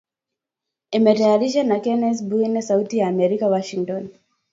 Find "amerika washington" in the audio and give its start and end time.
3.07-4.09